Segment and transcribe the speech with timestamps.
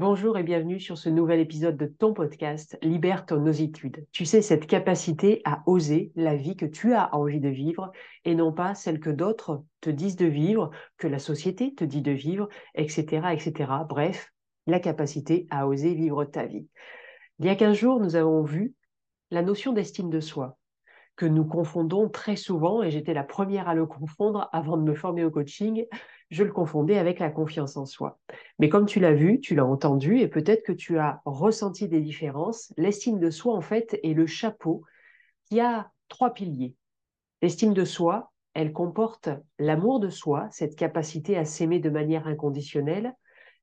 [0.00, 4.06] Bonjour et bienvenue sur ce nouvel épisode de ton podcast Libère ton ositude.
[4.12, 7.92] Tu sais, cette capacité à oser la vie que tu as envie de vivre
[8.24, 12.00] et non pas celle que d'autres te disent de vivre, que la société te dit
[12.00, 13.72] de vivre, etc., etc.
[13.86, 14.32] Bref,
[14.66, 16.66] la capacité à oser vivre ta vie.
[17.38, 18.72] Il y a 15 jours, nous avons vu
[19.30, 20.56] la notion d'estime de soi
[21.20, 24.94] que nous confondons très souvent, et j'étais la première à le confondre avant de me
[24.94, 25.84] former au coaching,
[26.30, 28.18] je le confondais avec la confiance en soi.
[28.58, 32.00] Mais comme tu l'as vu, tu l'as entendu, et peut-être que tu as ressenti des
[32.00, 34.82] différences, l'estime de soi, en fait, est le chapeau
[35.44, 36.74] qui a trois piliers.
[37.42, 43.14] L'estime de soi, elle comporte l'amour de soi, cette capacité à s'aimer de manière inconditionnelle,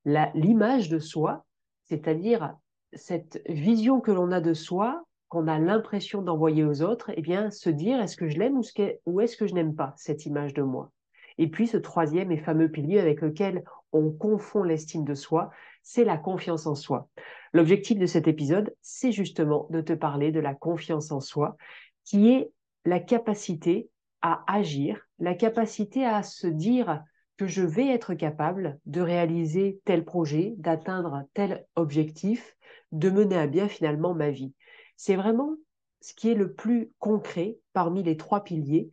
[0.06, 1.44] l'image de soi,
[1.86, 2.56] c'est-à-dire
[2.94, 7.52] cette vision que l'on a de soi qu'on a l'impression d'envoyer aux autres, eh bien,
[7.52, 8.60] se dire est-ce que je l'aime
[9.06, 10.92] ou est-ce que je n'aime pas cette image de moi?
[11.38, 15.52] Et puis, ce troisième et fameux pilier avec lequel on confond l'estime de soi,
[15.84, 17.10] c'est la confiance en soi.
[17.54, 21.58] L'objectif de cet épisode, c'est justement de te parler de la confiance en soi,
[22.04, 22.52] qui est
[22.86, 23.90] la capacité
[24.22, 27.04] à agir, la capacité à se dire
[27.38, 32.58] que je vais être capable de réaliser tel projet, d'atteindre tel objectif,
[32.92, 34.54] de mener à bien finalement ma vie.
[34.98, 35.56] C'est vraiment
[36.02, 38.92] ce qui est le plus concret parmi les trois piliers.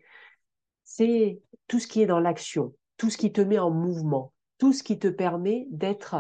[0.84, 4.72] C'est tout ce qui est dans l'action, tout ce qui te met en mouvement, tout
[4.72, 6.16] ce qui te permet d'être,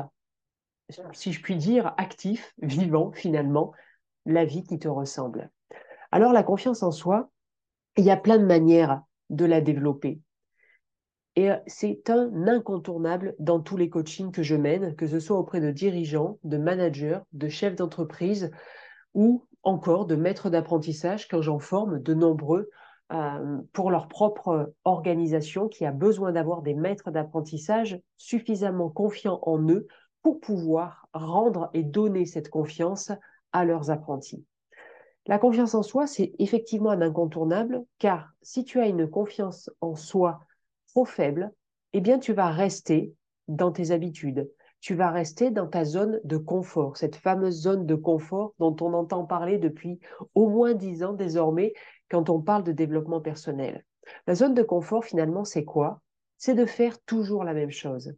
[1.12, 3.72] si je puis dire, actif, vivant finalement,
[4.26, 5.50] la vie qui te ressemble.
[6.10, 7.30] Alors la confiance en soi,
[7.96, 10.20] il y a plein de manières de la développer.
[11.36, 15.60] Et c'est un incontournable dans tous les coachings que je mène, que ce soit auprès
[15.60, 18.50] de dirigeants, de managers, de chefs d'entreprise
[19.14, 22.70] ou encore de maîtres d'apprentissage quand j'en forme de nombreux
[23.12, 29.60] euh, pour leur propre organisation qui a besoin d'avoir des maîtres d'apprentissage suffisamment confiants en
[29.68, 29.86] eux
[30.22, 33.12] pour pouvoir rendre et donner cette confiance
[33.52, 34.44] à leurs apprentis.
[35.26, 39.94] La confiance en soi, c'est effectivement un incontournable car si tu as une confiance en
[39.94, 40.40] soi
[40.88, 41.52] trop faible,
[41.92, 43.14] eh bien tu vas rester
[43.48, 44.50] dans tes habitudes,
[44.84, 48.92] tu vas rester dans ta zone de confort, cette fameuse zone de confort dont on
[48.92, 49.98] entend parler depuis
[50.34, 51.72] au moins dix ans désormais
[52.10, 53.86] quand on parle de développement personnel.
[54.26, 56.02] La zone de confort, finalement, c'est quoi?
[56.36, 58.14] C'est de faire toujours la même chose.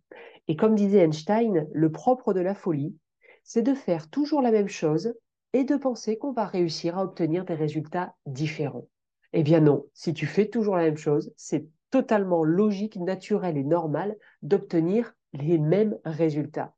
[0.49, 2.97] Et comme disait Einstein, le propre de la folie,
[3.45, 5.15] c'est de faire toujours la même chose
[5.53, 8.89] et de penser qu'on va réussir à obtenir des résultats différents.
[9.35, 13.63] Eh bien non, si tu fais toujours la même chose, c'est totalement logique, naturel et
[13.63, 16.75] normal d'obtenir les mêmes résultats.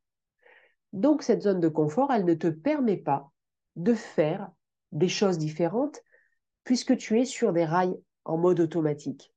[0.92, 3.30] Donc cette zone de confort, elle ne te permet pas
[3.76, 4.50] de faire
[4.92, 6.02] des choses différentes
[6.64, 9.32] puisque tu es sur des rails en mode automatique.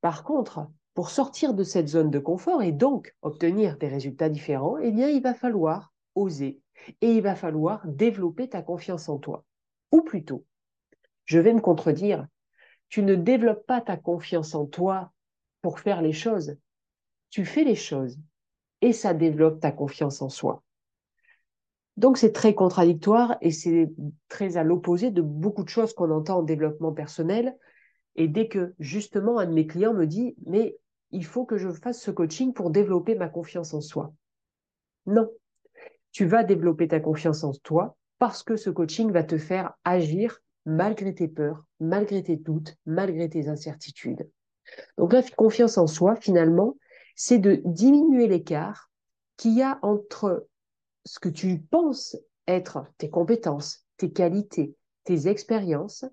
[0.00, 4.78] Par contre, pour sortir de cette zone de confort et donc obtenir des résultats différents,
[4.78, 6.60] eh bien, il va falloir oser
[7.00, 9.44] et il va falloir développer ta confiance en toi.
[9.90, 10.44] Ou plutôt,
[11.24, 12.26] je vais me contredire,
[12.88, 15.12] tu ne développes pas ta confiance en toi
[15.62, 16.56] pour faire les choses.
[17.30, 18.18] Tu fais les choses
[18.82, 20.62] et ça développe ta confiance en soi.
[21.96, 23.90] Donc c'est très contradictoire et c'est
[24.28, 27.56] très à l'opposé de beaucoup de choses qu'on entend en développement personnel.
[28.16, 30.76] Et dès que justement un de mes clients me dit mais
[31.10, 34.12] il faut que je fasse ce coaching pour développer ma confiance en soi.
[35.06, 35.28] Non,
[36.10, 40.38] tu vas développer ta confiance en toi parce que ce coaching va te faire agir
[40.64, 44.28] malgré tes peurs, malgré tes doutes, malgré tes incertitudes.
[44.96, 46.76] Donc la confiance en soi, finalement,
[47.14, 48.90] c'est de diminuer l'écart
[49.36, 50.48] qu'il y a entre
[51.04, 54.74] ce que tu penses être tes compétences, tes qualités,
[55.04, 56.04] tes expériences,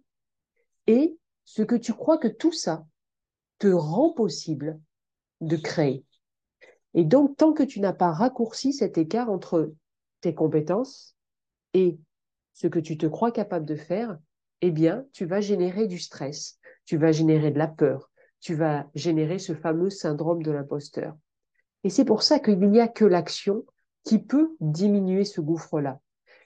[0.87, 2.85] et ce que tu crois que tout ça
[3.59, 4.79] te rend possible
[5.41, 6.05] de créer.
[6.93, 9.73] Et donc, tant que tu n'as pas raccourci cet écart entre
[10.21, 11.15] tes compétences
[11.73, 11.99] et
[12.53, 14.17] ce que tu te crois capable de faire,
[14.61, 18.08] eh bien, tu vas générer du stress, tu vas générer de la peur,
[18.39, 21.15] tu vas générer ce fameux syndrome de l'imposteur.
[21.83, 23.65] Et c'est pour ça qu'il n'y a que l'action
[24.03, 25.99] qui peut diminuer ce gouffre-là.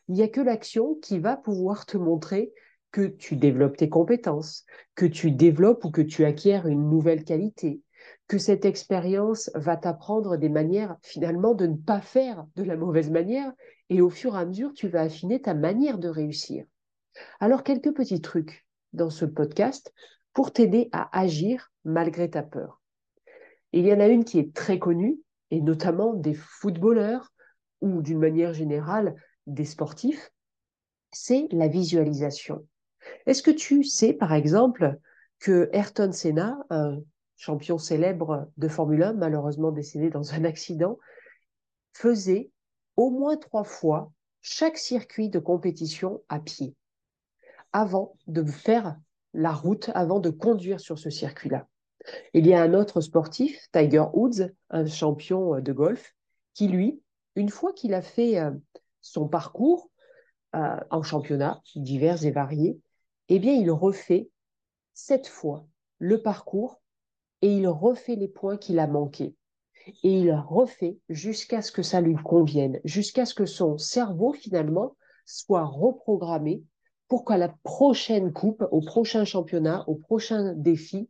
[0.08, 2.54] Il n'y a que l'action qui va pouvoir te montrer
[2.92, 7.82] que tu développes tes compétences, que tu développes ou que tu acquiers une nouvelle qualité,
[8.28, 13.10] que cette expérience va t'apprendre des manières finalement de ne pas faire de la mauvaise
[13.10, 13.52] manière
[13.90, 16.66] et au fur et à mesure, tu vas affiner ta manière de réussir.
[17.40, 19.94] Alors, quelques petits trucs dans ce podcast
[20.34, 22.82] pour t'aider à agir malgré ta peur.
[23.72, 25.20] il y en a une qui est très connue,
[25.52, 27.32] et notamment des footballeurs
[27.82, 29.16] ou d'une manière générale
[29.46, 30.32] des sportifs,
[31.12, 32.66] c'est la visualisation.
[33.26, 34.98] Est-ce que tu sais, par exemple,
[35.40, 37.00] que Ayrton Senna, un
[37.36, 40.98] champion célèbre de Formule 1, malheureusement décédé dans un accident,
[41.94, 42.50] faisait
[42.96, 46.76] au moins trois fois chaque circuit de compétition à pied
[47.74, 48.96] avant de faire
[49.34, 51.68] la route, avant de conduire sur ce circuit-là.
[52.34, 56.16] Il y a un autre sportif, Tiger Woods, un champion de golf,
[56.54, 57.02] qui lui,
[57.36, 58.52] une fois qu'il a fait euh,
[59.02, 59.90] son parcours
[60.56, 62.80] euh, en championnat divers et variés,
[63.30, 64.30] eh bien, il refait
[64.94, 65.66] sept fois
[65.98, 66.82] le parcours
[67.42, 69.36] et il refait les points qu'il a manqués.
[70.04, 74.96] Et il refait jusqu'à ce que ça lui convienne, jusqu'à ce que son cerveau, finalement,
[75.26, 76.64] soit reprogrammé
[77.08, 81.10] pour qu'à la prochaine coupe, au prochain championnat, au prochain défi,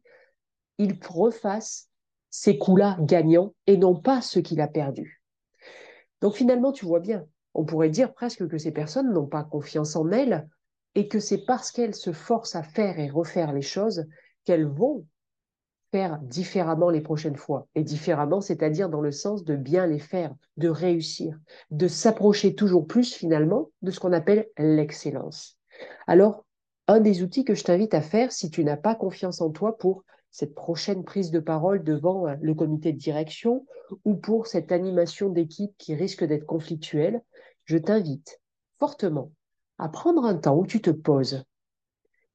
[0.77, 1.89] il refasse
[2.29, 5.21] ces coups-là gagnants et non pas ceux qu'il a perdus.
[6.21, 9.95] Donc finalement, tu vois bien, on pourrait dire presque que ces personnes n'ont pas confiance
[9.95, 10.47] en elles
[10.95, 14.05] et que c'est parce qu'elles se forcent à faire et refaire les choses
[14.45, 15.05] qu'elles vont
[15.91, 17.67] faire différemment les prochaines fois.
[17.75, 21.37] Et différemment, c'est-à-dire dans le sens de bien les faire, de réussir,
[21.69, 25.59] de s'approcher toujours plus finalement de ce qu'on appelle l'excellence.
[26.07, 26.45] Alors,
[26.87, 29.77] un des outils que je t'invite à faire si tu n'as pas confiance en toi
[29.77, 33.65] pour cette prochaine prise de parole devant euh, le comité de direction
[34.03, 37.21] ou pour cette animation d'équipe qui risque d'être conflictuelle,
[37.65, 38.41] je t'invite
[38.79, 39.31] fortement
[39.77, 41.43] à prendre un temps où tu te poses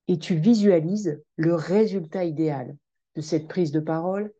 [0.06, 2.76] et tu visualises le résultat idéal
[3.16, 4.32] de cette prise de parole,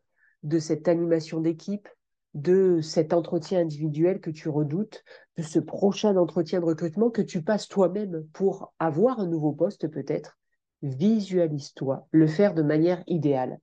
[0.43, 1.87] de cette animation d'équipe,
[2.33, 5.03] de cet entretien individuel que tu redoutes,
[5.37, 9.87] de ce prochain entretien de recrutement que tu passes toi-même pour avoir un nouveau poste
[9.87, 10.39] peut-être
[10.81, 13.59] visualise-toi, le faire de manière idéale.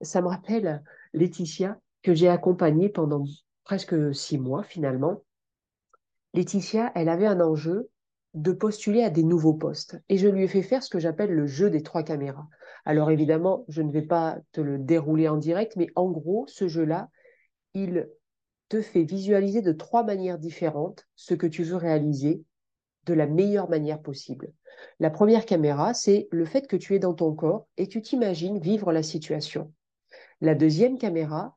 [0.00, 3.24] Ça me rappelle Laetitia, que j'ai accompagnée pendant
[3.64, 5.22] presque six mois finalement.
[6.34, 7.90] Laetitia, elle avait un enjeu
[8.34, 10.00] de postuler à des nouveaux postes.
[10.08, 12.46] Et je lui ai fait faire ce que j'appelle le jeu des trois caméras.
[12.84, 16.68] Alors évidemment, je ne vais pas te le dérouler en direct, mais en gros, ce
[16.68, 17.08] jeu-là,
[17.74, 18.08] il
[18.68, 22.44] te fait visualiser de trois manières différentes ce que tu veux réaliser
[23.06, 24.52] de la meilleure manière possible.
[25.00, 28.58] La première caméra, c'est le fait que tu es dans ton corps et tu t'imagines
[28.58, 29.72] vivre la situation.
[30.40, 31.56] La deuxième caméra,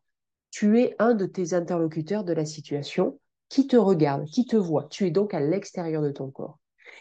[0.49, 3.19] tu es un de tes interlocuteurs de la situation
[3.49, 4.87] qui te regarde, qui te voit.
[4.89, 6.59] Tu es donc à l'extérieur de ton corps.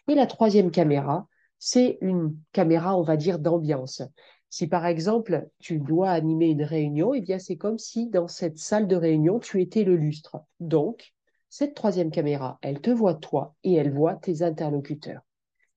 [0.09, 1.29] Et la troisième caméra,
[1.59, 4.03] c'est une caméra, on va dire, d'ambiance.
[4.51, 8.59] Si par exemple, tu dois animer une réunion, eh bien, c'est comme si dans cette
[8.59, 10.39] salle de réunion, tu étais le lustre.
[10.59, 11.15] Donc,
[11.49, 15.23] cette troisième caméra, elle te voit toi et elle voit tes interlocuteurs.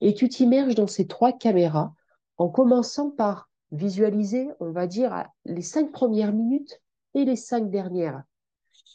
[0.02, 1.94] Et tu t'immerges dans ces trois caméras
[2.38, 6.82] en commençant par visualiser, on va dire, les cinq premières minutes
[7.14, 8.24] et les cinq dernières.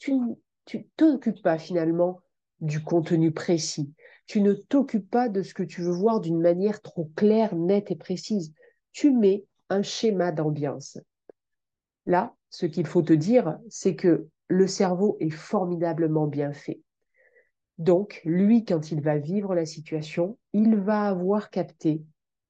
[0.00, 0.34] Tu ne
[0.96, 2.20] t'occupes pas finalement
[2.60, 3.92] du contenu précis.
[4.26, 7.90] Tu ne t'occupes pas de ce que tu veux voir d'une manière trop claire, nette
[7.90, 8.52] et précise.
[8.92, 10.98] Tu mets un schéma d'ambiance.
[12.06, 16.80] Là, ce qu'il faut te dire, c'est que le cerveau est formidablement bien fait.
[17.76, 22.02] Donc, lui, quand il va vivre la situation, il va avoir capté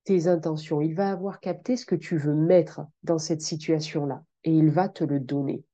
[0.05, 4.53] tes intentions, il va avoir capté ce que tu veux mettre dans cette situation-là et
[4.53, 5.65] il va te le donner.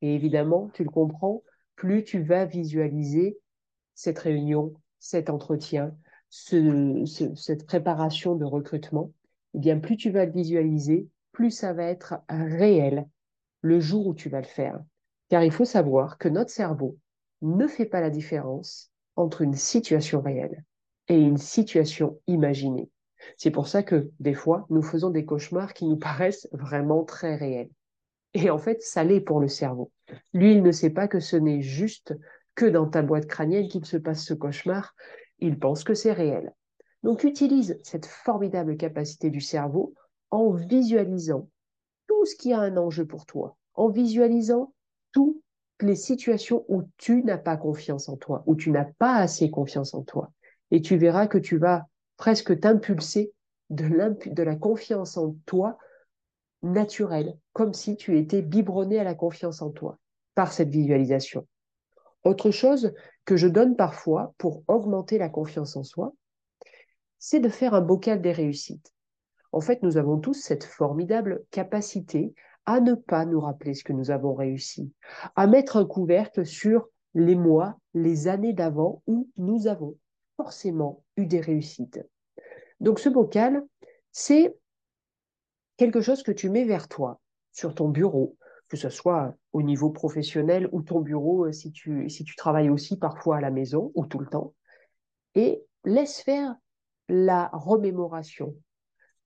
[0.00, 1.42] Et évidemment, tu le comprends,
[1.76, 3.38] plus tu vas visualiser
[3.94, 5.94] cette réunion, cet entretien,
[6.30, 9.12] cette préparation de recrutement,
[9.54, 13.06] eh bien plus tu vas le visualiser, plus ça va être réel
[13.60, 14.80] le jour où tu vas le faire.
[15.28, 16.98] Car il faut savoir que notre cerveau
[17.42, 20.64] ne fait pas la différence entre une situation réelle
[21.08, 22.90] et une situation imaginée.
[23.36, 27.36] C'est pour ça que des fois, nous faisons des cauchemars qui nous paraissent vraiment très
[27.36, 27.70] réels.
[28.34, 29.90] Et en fait, ça l'est pour le cerveau.
[30.32, 32.14] Lui, il ne sait pas que ce n'est juste
[32.54, 34.94] que dans ta boîte crânienne qu'il se passe ce cauchemar.
[35.38, 36.52] Il pense que c'est réel.
[37.04, 39.92] Donc, utilise cette formidable capacité du cerveau
[40.30, 41.50] en visualisant
[42.06, 44.72] tout ce qui a un enjeu pour toi, en visualisant
[45.12, 45.36] toutes
[45.82, 49.92] les situations où tu n'as pas confiance en toi, où tu n'as pas assez confiance
[49.92, 50.32] en toi.
[50.70, 53.34] Et tu verras que tu vas presque t'impulser
[53.68, 55.76] de, la confiance en toi
[56.62, 59.98] naturelle, comme si tu étais biberonné à la confiance en toi
[60.34, 61.46] par cette visualisation.
[62.24, 62.94] Autre chose
[63.26, 66.14] que je donne parfois pour augmenter la confiance en soi,
[67.26, 68.92] c'est de faire un bocal des réussites.
[69.50, 72.34] En fait, nous avons tous cette formidable capacité
[72.66, 74.92] à ne pas nous rappeler ce que nous avons réussi,
[75.34, 79.96] à mettre un couvercle sur les mois, les années d'avant où nous avons
[80.36, 81.98] forcément eu des réussites.
[82.80, 83.64] Donc ce bocal,
[84.12, 84.54] c'est
[85.78, 88.36] quelque chose que tu mets vers toi, sur ton bureau,
[88.68, 92.68] que ce soit au niveau professionnel ou ton bureau euh, si tu, si tu travailles
[92.68, 94.52] aussi parfois à la maison ou tout le temps,
[95.34, 96.54] et laisse faire
[97.08, 98.54] la remémoration,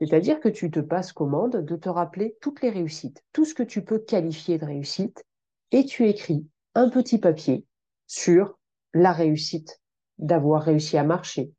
[0.01, 3.63] c'est-à-dire que tu te passes commande de te rappeler toutes les réussites, tout ce que
[3.63, 5.25] tu peux qualifier de réussite,
[5.73, 7.67] et tu écris un petit papier
[8.07, 8.59] sur
[8.95, 9.81] la réussite
[10.19, 11.53] d'avoir réussi à marcher,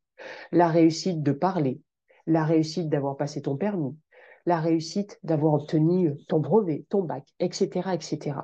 [0.51, 1.81] la réussite de parler,
[2.25, 3.97] la réussite d'avoir passé ton permis,
[4.45, 8.37] la réussite d'avoir obtenu ton brevet, ton bac, etc., etc.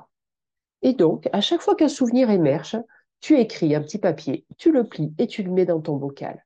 [0.82, 2.78] Et donc, à chaque fois qu'un souvenir émerge,
[3.20, 6.44] tu écris un petit papier, tu le plies et tu le mets dans ton bocal.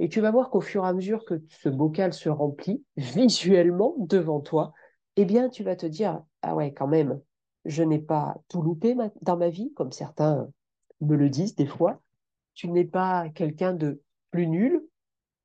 [0.00, 3.94] Et tu vas voir qu'au fur et à mesure que ce bocal se remplit visuellement
[3.98, 4.72] devant toi,
[5.16, 7.20] eh bien, tu vas te dire, ah ouais, quand même,
[7.64, 10.48] je n'ai pas tout loupé dans ma vie, comme certains
[11.00, 12.00] me le disent des fois.
[12.54, 14.00] Tu n'es pas quelqu'un de
[14.30, 14.84] plus nul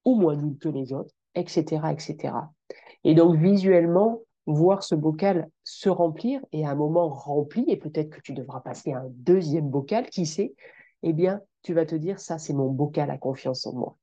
[0.06, 2.36] ou moins nul que les autres, etc., etc.
[3.04, 8.10] Et donc, visuellement, voir ce bocal se remplir et à un moment rempli, et peut-être
[8.10, 10.54] que tu devras passer un deuxième bocal, qui sait,
[11.02, 13.98] eh bien, tu vas te dire, ça, c'est mon bocal à confiance en moi.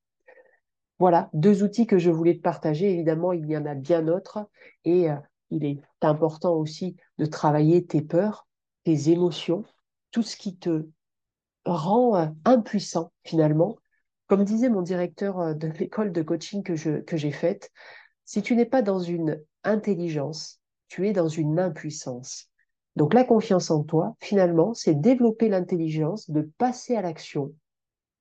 [1.01, 2.93] Voilà, deux outils que je voulais te partager.
[2.93, 4.47] Évidemment, il y en a bien d'autres
[4.85, 5.17] et euh,
[5.49, 8.47] il est important aussi de travailler tes peurs,
[8.85, 9.65] tes émotions,
[10.11, 10.85] tout ce qui te
[11.65, 13.79] rend euh, impuissant finalement.
[14.27, 17.71] Comme disait mon directeur euh, de l'école de coaching que, j'ai faite,
[18.27, 22.51] si tu n'es pas dans une intelligence, tu es dans une impuissance.
[22.97, 27.55] Donc la confiance en toi, finalement, c'est développer l'intelligence de passer à l'action,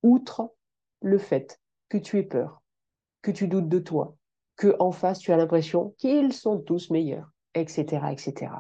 [0.02, 0.54] outre
[1.02, 1.60] le fait
[1.90, 2.62] que tu aies peur,
[3.22, 4.16] que tu doutes de toi,
[4.56, 8.52] que en face tu as l'impression qu'ils sont tous meilleurs, etc., etc.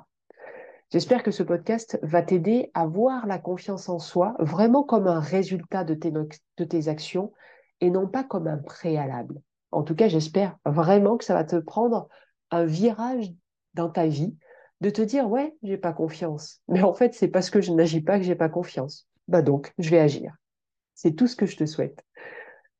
[0.91, 5.19] J'espère que ce podcast va t'aider à voir la confiance en soi vraiment comme un
[5.19, 7.31] résultat de tes, actions
[7.79, 9.39] et non pas comme un préalable.
[9.71, 12.09] En tout cas, j'espère vraiment que ça va te prendre
[12.49, 13.31] un virage
[13.75, 14.35] dans ta vie
[14.81, 16.61] de te dire ouais, j'ai pas confiance.
[16.67, 19.07] Mais en fait, c'est parce que je n'agis pas que j'ai pas confiance.
[19.27, 20.33] Bah donc, je vais agir.
[20.95, 22.03] C'est tout ce que je te souhaite.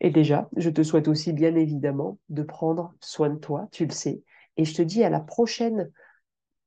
[0.02, 3.92] Et déjà, je te souhaite aussi bien évidemment de prendre soin de toi, tu le
[3.92, 4.22] sais.
[4.58, 5.92] Et je te dis à la prochaine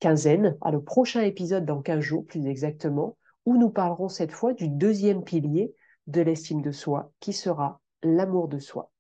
[0.01, 4.53] quinzaine, à le prochain épisode dans 15 jours plus exactement, où nous parlerons cette fois
[4.53, 5.75] du deuxième pilier
[6.07, 8.91] de l'estime de soi, qui sera l'amour de soi.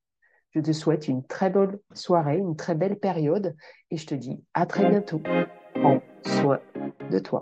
[0.51, 3.57] Je te souhaite une très bonne soirée, une très belle période,
[3.91, 5.21] et je te dis à très bientôt.
[5.75, 6.61] Prends soin
[7.11, 7.31] de toi.